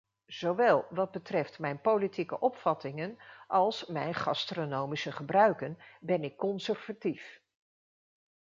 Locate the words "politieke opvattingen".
1.81-3.17